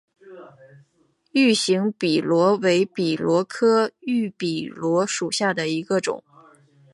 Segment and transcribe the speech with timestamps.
[1.31, 6.23] 芋形笔螺为笔螺科芋笔螺属下的一个种。